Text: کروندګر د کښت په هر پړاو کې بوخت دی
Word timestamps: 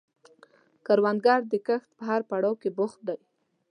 کروندګر 0.85 1.39
د 1.51 1.53
کښت 1.67 1.89
په 1.97 2.03
هر 2.09 2.21
پړاو 2.29 2.59
کې 2.61 2.69
بوخت 2.77 2.99
دی 3.07 3.19